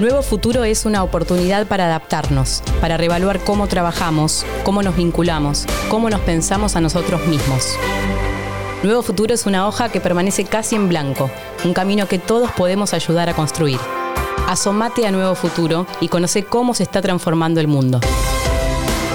[0.00, 6.10] Nuevo Futuro es una oportunidad para adaptarnos, para reevaluar cómo trabajamos, cómo nos vinculamos, cómo
[6.10, 7.76] nos pensamos a nosotros mismos.
[8.82, 11.30] Nuevo Futuro es una hoja que permanece casi en blanco,
[11.64, 13.78] un camino que todos podemos ayudar a construir.
[14.48, 18.00] Asomate a Nuevo Futuro y conoce cómo se está transformando el mundo.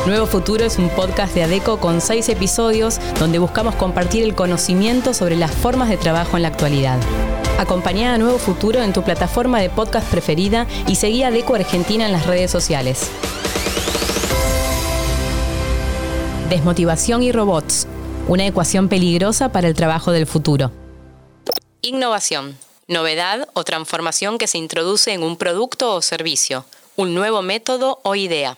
[0.05, 5.13] Nuevo Futuro es un podcast de ADECO con seis episodios donde buscamos compartir el conocimiento
[5.13, 6.97] sobre las formas de trabajo en la actualidad.
[7.59, 12.05] Acompañá a Nuevo Futuro en tu plataforma de podcast preferida y seguí a ADECO Argentina
[12.05, 13.11] en las redes sociales.
[16.49, 17.85] Desmotivación y robots
[18.29, 20.71] una ecuación peligrosa para el trabajo del futuro.
[21.81, 26.63] Innovación, novedad o transformación que se introduce en un producto o servicio,
[26.95, 28.57] un nuevo método o idea.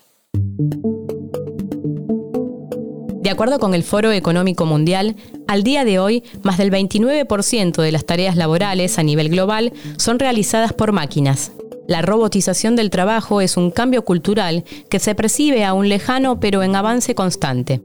[3.31, 5.15] De acuerdo con el Foro Económico Mundial,
[5.47, 10.19] al día de hoy, más del 29% de las tareas laborales a nivel global son
[10.19, 11.53] realizadas por máquinas.
[11.87, 16.75] La robotización del trabajo es un cambio cultural que se percibe aún lejano pero en
[16.75, 17.81] avance constante.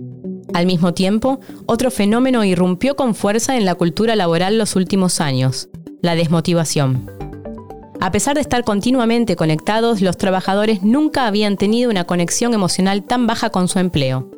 [0.53, 5.69] Al mismo tiempo, otro fenómeno irrumpió con fuerza en la cultura laboral los últimos años,
[6.03, 7.09] la desmotivación.
[8.01, 13.29] A pesar de estar continuamente conectados, los trabajadores nunca habían tenido una conexión emocional tan
[13.29, 14.29] baja con su empleo.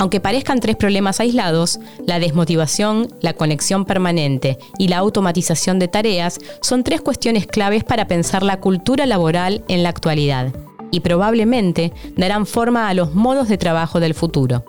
[0.00, 6.38] Aunque parezcan tres problemas aislados, la desmotivación, la conexión permanente y la automatización de tareas
[6.62, 10.54] son tres cuestiones claves para pensar la cultura laboral en la actualidad,
[10.90, 14.64] y probablemente darán forma a los modos de trabajo del futuro.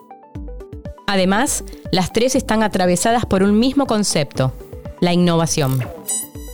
[1.07, 4.51] Además, las tres están atravesadas por un mismo concepto,
[4.99, 5.81] la innovación.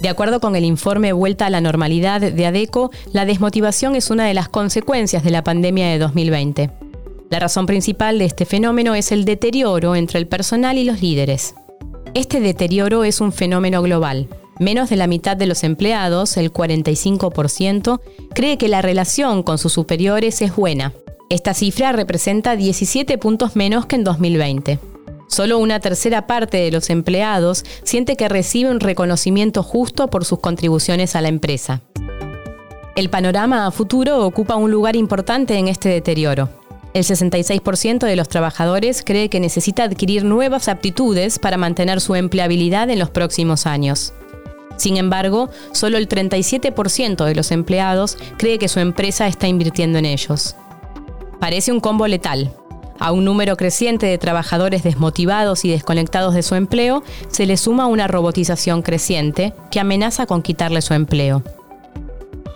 [0.02, 4.28] De acuerdo con el informe Vuelta a la Normalidad de ADECO, la desmotivación es una
[4.28, 6.87] de las consecuencias de la pandemia de 2020.
[7.30, 11.56] La razón principal de este fenómeno es el deterioro entre el personal y los líderes.
[12.14, 14.28] Este deterioro es un fenómeno global.
[14.60, 18.00] Menos de la mitad de los empleados, el 45%,
[18.34, 20.94] cree que la relación con sus superiores es buena,
[21.30, 24.80] esta cifra representa 17 puntos menos que en 2020.
[25.28, 30.40] Solo una tercera parte de los empleados siente que recibe un reconocimiento justo por sus
[30.40, 31.82] contribuciones a la empresa.
[32.96, 36.50] El panorama a futuro ocupa un lugar importante en este deterioro.
[36.94, 42.90] El 66% de los trabajadores cree que necesita adquirir nuevas aptitudes para mantener su empleabilidad
[42.90, 44.14] en los próximos años.
[44.78, 50.06] Sin embargo, solo el 37% de los empleados cree que su empresa está invirtiendo en
[50.06, 50.56] ellos.
[51.40, 52.54] Parece un combo letal.
[53.00, 57.86] A un número creciente de trabajadores desmotivados y desconectados de su empleo se le suma
[57.86, 61.44] una robotización creciente que amenaza con quitarle su empleo.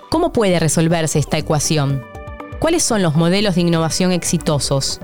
[0.10, 2.11] ¿Cómo puede resolverse esta ecuación?
[2.62, 5.00] ¿Cuáles son los modelos de innovación exitosos?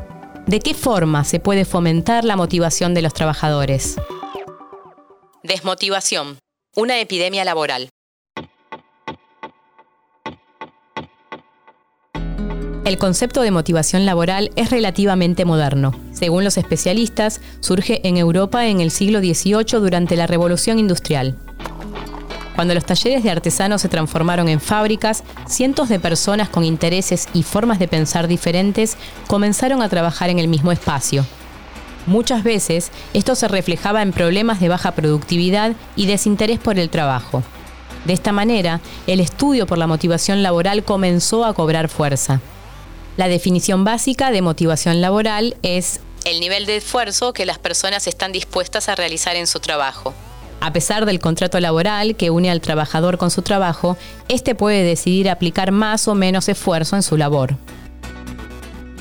[0.45, 3.95] ¿De qué forma se puede fomentar la motivación de los trabajadores?
[5.41, 6.37] Desmotivación.
[6.75, 7.89] Una epidemia laboral.
[12.85, 15.99] El concepto de motivación laboral es relativamente moderno.
[16.13, 21.35] Según los especialistas, surge en Europa en el siglo XVIII durante la Revolución Industrial.
[22.57, 27.43] Cuando los talleres de artesanos se transformaron en fábricas, cientos de personas con intereses y
[27.43, 28.97] formas de pensar diferentes
[29.27, 31.23] comenzaron a trabajar en el mismo espacio.
[32.07, 37.43] Muchas veces esto se reflejaba en problemas de baja productividad y desinterés por el trabajo.
[38.05, 42.41] De esta manera, el estudio por la motivación laboral comenzó a cobrar fuerza.
[43.17, 48.31] La definición básica de motivación laboral es el nivel de esfuerzo que las personas están
[48.31, 50.15] dispuestas a realizar en su trabajo.
[50.59, 53.97] A pesar del contrato laboral que une al trabajador con su trabajo,
[54.27, 57.55] éste puede decidir aplicar más o menos esfuerzo en su labor.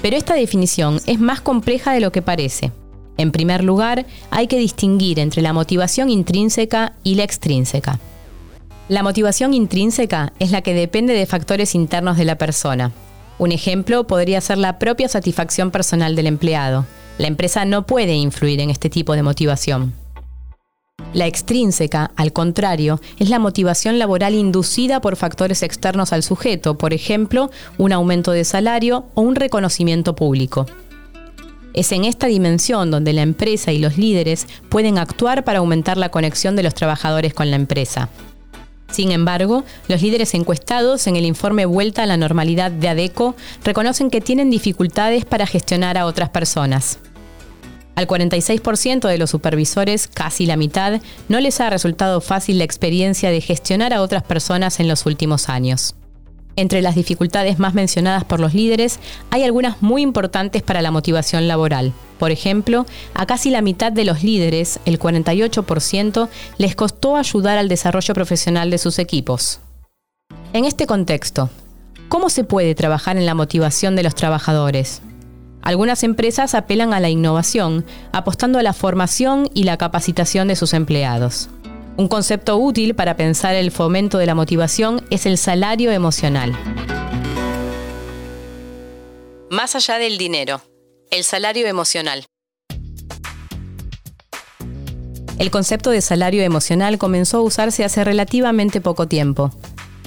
[0.02, 2.72] Pero esta definición es más compleja de lo que parece.
[3.16, 7.98] En primer lugar, hay que distinguir entre la motivación intrínseca y la extrínseca.
[8.88, 12.92] La motivación intrínseca es la que depende de factores internos de la persona,
[13.38, 16.86] un ejemplo podría ser la propia satisfacción personal del empleado.
[17.18, 19.92] La empresa no puede influir en este tipo de motivación.
[21.16, 26.92] La extrínseca, al contrario, es la motivación laboral inducida por factores externos al sujeto, por
[26.92, 30.66] ejemplo, un aumento de salario o un reconocimiento público.
[31.72, 36.10] Es en esta dimensión donde la empresa y los líderes pueden actuar para aumentar la
[36.10, 38.10] conexión de los trabajadores con la empresa.
[38.90, 44.10] Sin embargo, los líderes encuestados en el informe Vuelta a la Normalidad de ADECO reconocen
[44.10, 46.98] que tienen dificultades para gestionar a otras personas.
[47.96, 51.00] Al 46% de los supervisores, casi la mitad,
[51.30, 55.48] no les ha resultado fácil la experiencia de gestionar a otras personas en los últimos
[55.48, 55.94] años.
[56.56, 59.00] Entre las dificultades más mencionadas por los líderes
[59.30, 61.94] hay algunas muy importantes para la motivación laboral.
[62.18, 62.84] Por ejemplo,
[63.14, 66.28] a casi la mitad de los líderes, el 48%,
[66.58, 69.60] les costó ayudar al desarrollo profesional de sus equipos.
[70.52, 71.48] En este contexto,
[72.10, 75.00] ¿cómo se puede trabajar en la motivación de los trabajadores?
[75.66, 80.72] Algunas empresas apelan a la innovación, apostando a la formación y la capacitación de sus
[80.74, 81.48] empleados.
[81.96, 86.56] Un concepto útil para pensar el fomento de la motivación es el salario emocional.
[89.50, 90.62] Más allá del dinero,
[91.10, 92.26] el salario emocional.
[95.40, 99.50] El concepto de salario emocional comenzó a usarse hace relativamente poco tiempo.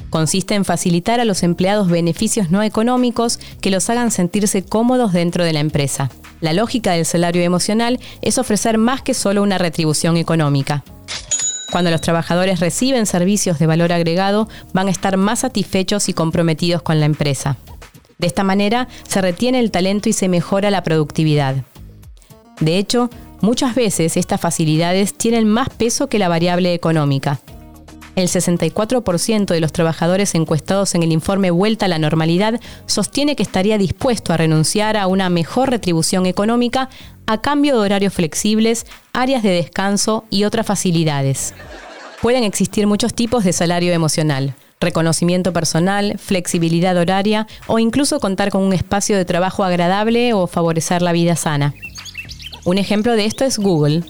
[0.09, 5.43] Consiste en facilitar a los empleados beneficios no económicos que los hagan sentirse cómodos dentro
[5.43, 6.09] de la empresa.
[6.41, 10.83] La lógica del salario emocional es ofrecer más que solo una retribución económica.
[11.71, 16.81] Cuando los trabajadores reciben servicios de valor agregado, van a estar más satisfechos y comprometidos
[16.81, 17.57] con la empresa.
[18.17, 21.55] De esta manera, se retiene el talento y se mejora la productividad.
[22.59, 23.09] De hecho,
[23.41, 27.39] Muchas veces estas facilidades tienen más peso que la variable económica.
[28.19, 33.43] El 64% de los trabajadores encuestados en el informe Vuelta a la Normalidad sostiene que
[33.43, 36.89] estaría dispuesto a renunciar a una mejor retribución económica
[37.27, 41.53] a cambio de horarios flexibles, áreas de descanso y otras facilidades.
[42.21, 48.63] Pueden existir muchos tipos de salario emocional, reconocimiento personal, flexibilidad horaria o incluso contar con
[48.63, 51.73] un espacio de trabajo agradable o favorecer la vida sana.
[52.65, 54.03] Un ejemplo de esto es Google.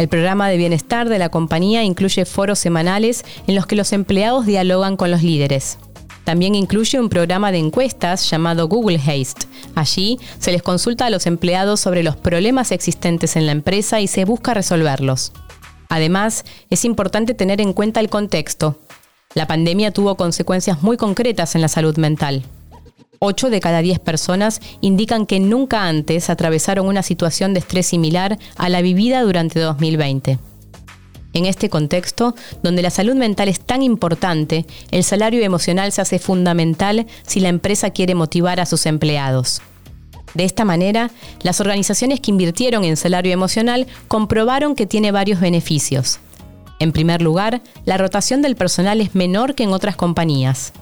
[0.00, 4.46] El programa de bienestar de la compañía incluye foros semanales en los que los empleados
[4.46, 5.76] dialogan con los líderes.
[6.24, 9.46] También incluye un programa de encuestas llamado Google Haste.
[9.74, 14.06] Allí se les consulta a los empleados sobre los problemas existentes en la empresa y
[14.06, 15.32] se busca resolverlos.
[15.90, 18.78] Además, es importante tener en cuenta el contexto.
[19.34, 22.42] La pandemia tuvo consecuencias muy concretas en la salud mental.
[23.22, 28.38] 8 de cada 10 personas indican que nunca antes atravesaron una situación de estrés similar
[28.56, 30.38] a la vivida durante 2020.
[31.34, 36.18] En este contexto, donde la salud mental es tan importante, el salario emocional se hace
[36.18, 39.60] fundamental si la empresa quiere motivar a sus empleados.
[40.32, 41.10] De esta manera,
[41.42, 46.20] las organizaciones que invirtieron en salario emocional comprobaron que tiene varios beneficios.
[46.78, 50.72] En primer lugar, la rotación del personal es menor que en otras compañías.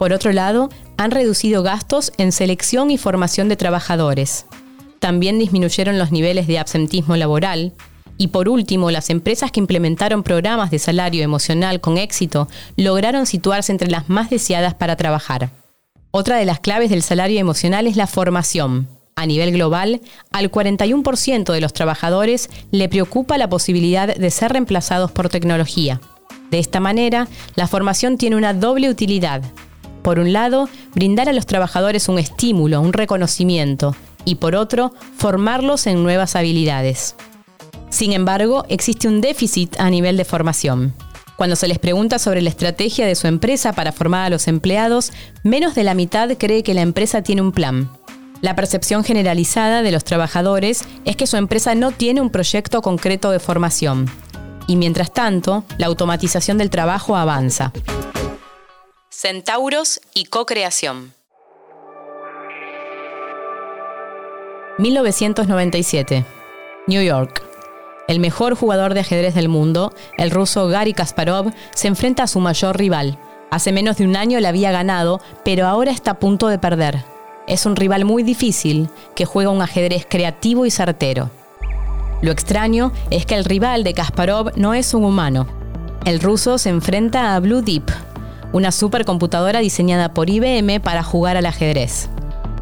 [0.00, 4.46] Por otro lado, han reducido gastos en selección y formación de trabajadores.
[4.98, 7.74] También disminuyeron los niveles de absentismo laboral.
[8.16, 12.48] Y por último, las empresas que implementaron programas de salario emocional con éxito
[12.78, 15.50] lograron situarse entre las más deseadas para trabajar.
[16.12, 18.88] Otra de las claves del salario emocional es la formación.
[19.16, 20.00] A nivel global,
[20.32, 26.00] al 41% de los trabajadores le preocupa la posibilidad de ser reemplazados por tecnología.
[26.50, 29.42] De esta manera, la formación tiene una doble utilidad,
[30.02, 33.94] por un lado, brindar a los trabajadores un estímulo, un reconocimiento,
[34.24, 37.14] y por otro, formarlos en nuevas habilidades.
[37.90, 40.94] Sin embargo, existe un déficit a nivel de formación.
[41.36, 45.10] Cuando se les pregunta sobre la estrategia de su empresa para formar a los empleados,
[45.42, 47.90] menos de la mitad cree que la empresa tiene un plan.
[48.42, 53.30] La percepción generalizada de los trabajadores es que su empresa no tiene un proyecto concreto
[53.30, 54.06] de formación.
[54.66, 57.72] Y mientras tanto, la automatización del trabajo avanza.
[59.22, 61.12] Centauros y co-creación.
[64.78, 66.24] 1997.
[66.86, 67.42] New York.
[68.08, 72.40] El mejor jugador de ajedrez del mundo, el ruso Gary Kasparov, se enfrenta a su
[72.40, 73.18] mayor rival.
[73.50, 77.04] Hace menos de un año le había ganado, pero ahora está a punto de perder.
[77.46, 81.30] Es un rival muy difícil, que juega un ajedrez creativo y certero.
[82.22, 85.46] Lo extraño es que el rival de Kasparov no es un humano.
[86.06, 87.84] El ruso se enfrenta a Blue Deep,
[88.52, 92.08] una supercomputadora diseñada por IBM para jugar al ajedrez.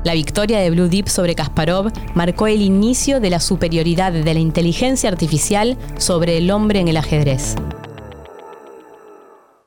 [0.05, 4.41] La victoria de Blue Deep sobre Kasparov marcó el inicio de la superioridad de la
[4.41, 7.57] inteligencia artificial sobre el hombre en el ajedrez.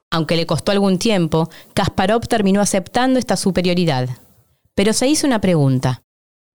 [0.10, 4.10] Aunque le costó algún tiempo, Kasparov terminó aceptando esta superioridad.
[4.76, 6.04] Pero se hizo una pregunta.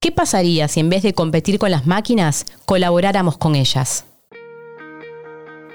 [0.00, 4.04] ¿Qué pasaría si en vez de competir con las máquinas, colaboráramos con ellas?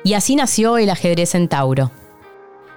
[0.04, 1.92] Y así nació el ajedrez centauro.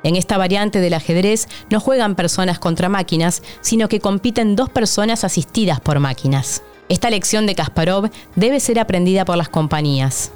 [0.05, 5.25] En esta variante del ajedrez no juegan personas contra máquinas, sino que compiten dos personas
[5.25, 6.63] asistidas por máquinas.
[6.91, 10.31] Esta lección de Kasparov debe ser aprendida por las compañías.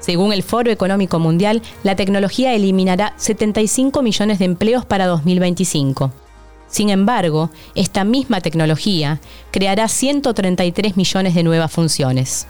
[0.00, 6.10] Según el Foro Económico Mundial, la tecnología eliminará 75 millones de empleos para 2025.
[6.66, 12.46] Sin embargo, esta misma tecnología creará 133 millones de nuevas funciones.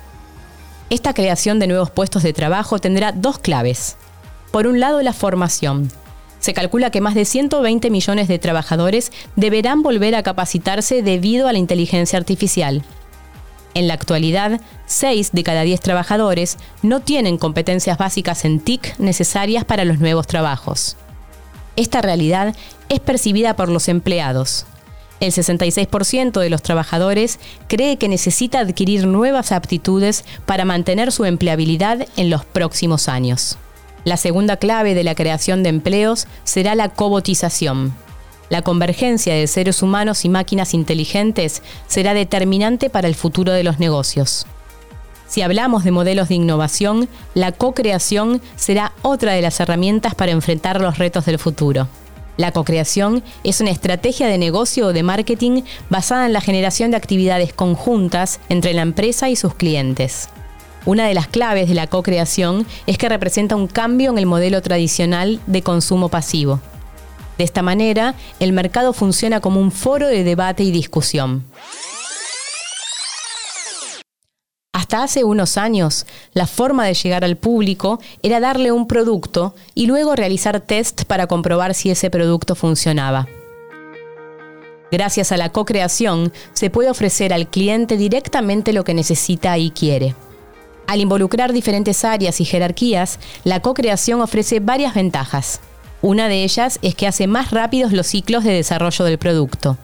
[0.90, 3.96] Esta creación de nuevos puestos de trabajo tendrá dos claves.
[4.50, 5.90] Por un lado, la formación,
[6.44, 11.52] se calcula que más de 120 millones de trabajadores deberán volver a capacitarse debido a
[11.52, 12.82] la inteligencia artificial.
[13.72, 19.64] En la actualidad, 6 de cada 10 trabajadores no tienen competencias básicas en TIC necesarias
[19.64, 20.98] para los nuevos trabajos.
[21.76, 22.54] esta realidad
[22.90, 24.66] es percibida por los empleados.
[25.20, 32.06] El 66% de los trabajadores cree que necesita adquirir nuevas aptitudes para mantener su empleabilidad
[32.18, 33.56] en los próximos años.
[34.04, 37.94] La segunda clave de la creación de empleos será la cobotización.
[38.50, 43.78] La convergencia de seres humanos y máquinas inteligentes será determinante para el futuro de los
[43.78, 44.46] negocios.
[45.26, 50.82] Si hablamos de modelos de innovación, la co-creación será otra de las herramientas para enfrentar
[50.82, 51.88] los retos del futuro.
[52.36, 56.98] La co-creación es una estrategia de negocio o de marketing basada en la generación de
[56.98, 60.28] actividades conjuntas entre la empresa y sus clientes.
[60.86, 64.60] Una de las claves de la co-creación es que representa un cambio en el modelo
[64.60, 66.60] tradicional de consumo pasivo.
[67.38, 71.44] De esta manera, el mercado funciona como un foro de debate y discusión.
[74.72, 79.86] Hasta hace unos años, la forma de llegar al público era darle un producto y
[79.86, 83.26] luego realizar test para comprobar si ese producto funcionaba.
[84.92, 90.14] Gracias a la co-creación, se puede ofrecer al cliente directamente lo que necesita y quiere.
[90.86, 95.60] Al involucrar diferentes áreas y jerarquías, la co-creación ofrece varias ventajas.
[96.02, 99.78] Una de ellas es que hace más rápidos los ciclos de desarrollo del producto.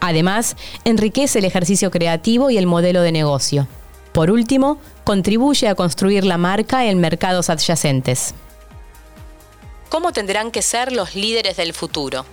[0.00, 3.68] Además, enriquece el ejercicio creativo y el modelo de negocio.
[4.12, 8.34] Por último, contribuye a construir la marca en mercados adyacentes.
[9.88, 12.24] ¿Cómo tendrán que ser los líderes del futuro?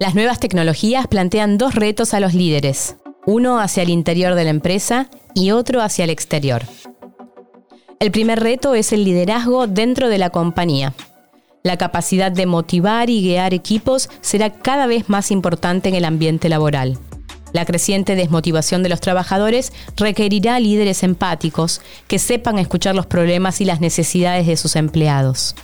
[0.00, 2.96] Las nuevas tecnologías plantean dos retos a los líderes,
[3.26, 6.62] uno hacia el interior de la empresa y otro hacia el exterior.
[8.00, 10.94] El primer reto es el liderazgo dentro de la compañía.
[11.62, 16.50] La capacidad de motivar y guiar equipos será cada vez más importante en el ambiente
[16.50, 16.98] laboral.
[17.54, 23.64] La creciente desmotivación de los trabajadores requerirá líderes empáticos que sepan escuchar los problemas y
[23.64, 25.54] las necesidades de sus empleados.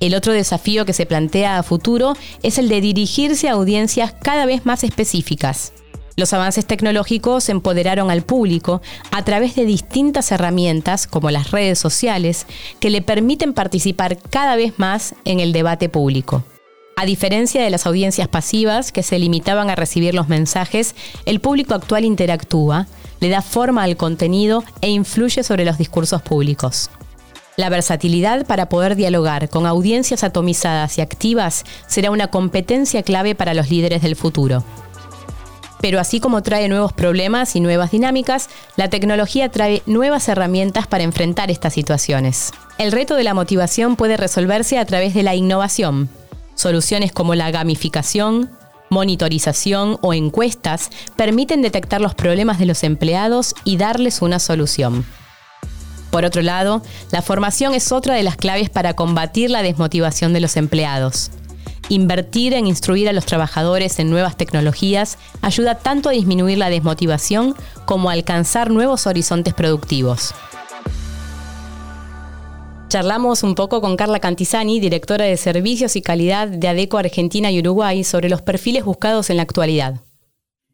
[0.00, 4.46] El otro desafío que se plantea a futuro es el de dirigirse a audiencias cada
[4.46, 5.72] vez más específicas.
[6.18, 8.80] Los avances tecnológicos empoderaron al público
[9.10, 12.46] a través de distintas herramientas como las redes sociales
[12.80, 16.42] que le permiten participar cada vez más en el debate público.
[16.96, 20.94] A diferencia de las audiencias pasivas que se limitaban a recibir los mensajes,
[21.26, 22.86] el público actual interactúa,
[23.20, 26.88] le da forma al contenido e influye sobre los discursos públicos.
[27.58, 33.52] La versatilidad para poder dialogar con audiencias atomizadas y activas será una competencia clave para
[33.52, 34.64] los líderes del futuro.
[35.80, 41.04] Pero así como trae nuevos problemas y nuevas dinámicas, la tecnología trae nuevas herramientas para
[41.04, 42.52] enfrentar estas situaciones.
[42.78, 46.08] El reto de la motivación puede resolverse a través de la innovación,
[46.56, 48.50] Soluciones como la gamificación,
[48.88, 55.04] monitorización o encuestas permiten detectar los problemas de los empleados y darles una solución.
[56.10, 60.40] Por otro lado, la formación es otra de las claves para combatir la desmotivación de
[60.40, 61.30] los empleados.
[61.88, 67.54] Invertir en instruir a los trabajadores en nuevas tecnologías ayuda tanto a disminuir la desmotivación
[67.84, 70.34] como a alcanzar nuevos horizontes productivos.
[72.88, 77.60] Charlamos un poco con Carla Cantizani, directora de Servicios y Calidad de ADECO Argentina y
[77.60, 80.00] Uruguay, sobre los perfiles buscados en la actualidad.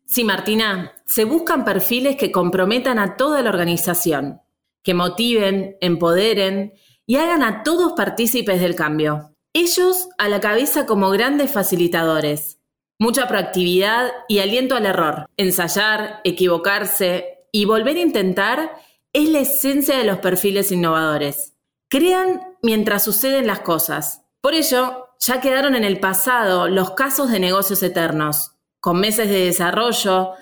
[0.06, 4.40] Sí, Martina, se buscan perfiles que comprometan a toda la organización,
[4.82, 6.74] que motiven, empoderen
[7.06, 9.31] y hagan a todos partícipes del cambio.
[9.54, 12.58] Ellos a la cabeza como grandes facilitadores.
[12.98, 15.26] Mucha proactividad y aliento al error.
[15.36, 18.72] Ensayar, equivocarse y volver a intentar
[19.12, 21.52] es la esencia de los perfiles innovadores.
[21.90, 24.22] Crean mientras suceden las cosas.
[24.40, 29.44] Por ello, ya quedaron en el pasado los casos de negocios eternos, con meses de
[29.44, 30.32] desarrollo,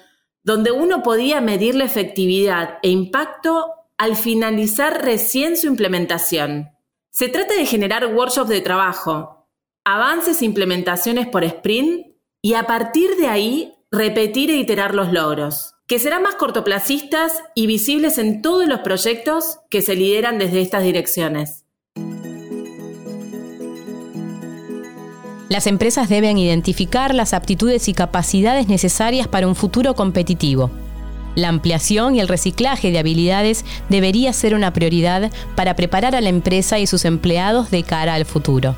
[0.45, 6.71] donde uno podía medir la efectividad e impacto al finalizar recién su implementación.
[7.21, 9.47] Se trata de generar workshops de trabajo,
[9.85, 15.75] avances e implementaciones por sprint y a partir de ahí repetir e iterar los logros
[15.87, 20.83] que serán más cortoplacistas y visibles en todos los proyectos que se lideran desde estas
[20.83, 21.67] direcciones.
[25.51, 30.71] Las empresas deben identificar las aptitudes y capacidades necesarias para un futuro competitivo.
[31.35, 36.29] La ampliación y el reciclaje de habilidades debería ser una prioridad para preparar a la
[36.29, 38.75] empresa y sus empleados de cara al futuro.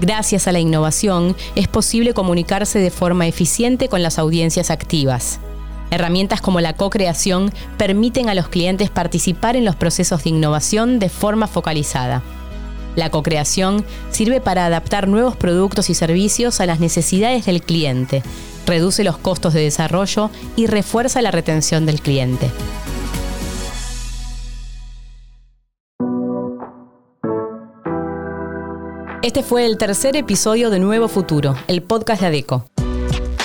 [0.00, 5.40] Gracias a la innovación es posible comunicarse de forma eficiente con las audiencias activas.
[5.90, 11.08] Herramientas como la co-creación permiten a los clientes participar en los procesos de innovación de
[11.08, 12.22] forma focalizada.
[12.96, 18.22] La co-creación sirve para adaptar nuevos productos y servicios a las necesidades del cliente,
[18.66, 22.50] reduce los costos de desarrollo y refuerza la retención del cliente.
[29.22, 32.64] Este fue el tercer episodio de Nuevo Futuro, el podcast de ADECO.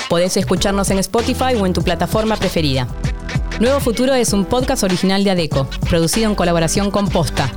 [0.10, 2.88] Podés escucharnos en Spotify o en tu plataforma preferida.
[3.60, 7.52] Nuevo Futuro es un podcast original de ADECO, producido en colaboración con Posta.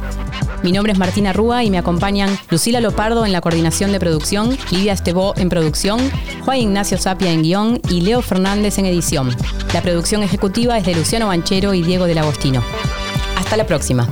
[0.64, 4.56] Mi nombre es Martina Rúa y me acompañan Lucila Lopardo en la coordinación de producción,
[4.70, 6.00] Lidia Estebó en producción,
[6.42, 9.36] Juan Ignacio Sapia en guion y Leo Fernández en edición.
[9.74, 12.64] La producción ejecutiva es de Luciano Banchero y Diego del Agostino.
[13.36, 14.08] Hasta la próxima.